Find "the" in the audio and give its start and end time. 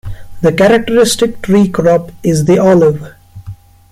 0.41-0.51, 2.45-2.57